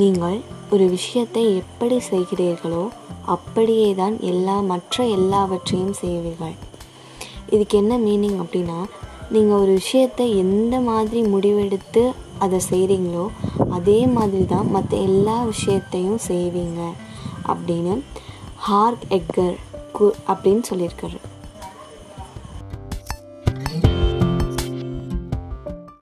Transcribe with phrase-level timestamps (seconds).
[0.00, 0.36] நீங்கள்
[0.70, 2.84] ஒரு விஷயத்தை எப்படி செய்கிறீர்களோ
[3.34, 6.54] அப்படியே தான் எல்லா மற்ற எல்லாவற்றையும் செய்வீர்கள்.
[7.50, 8.78] இதுக்கு என்ன மீனிங் அப்படின்னா
[9.30, 12.04] நீங்கள் ஒரு விஷயத்தை எந்த மாதிரி முடிவெடுத்து
[12.38, 13.26] அதை செய்கிறீங்களோ
[13.70, 16.80] அதே மாதிரி தான் மற்ற எல்லா விஷயத்தையும் செய்வீங்க
[17.52, 17.94] அப்படின்னு
[18.68, 19.56] ஹார்க் எக்கர்
[19.98, 21.20] கு அப்படின்னு சொல்லியிருக்காரு.